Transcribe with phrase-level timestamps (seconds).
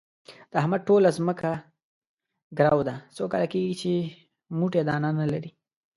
[0.51, 1.51] د احمد ټوله ځمکه
[2.59, 3.91] ګرو ده، څو کاله کېږي چې
[4.57, 5.51] موټی دانه نه لري.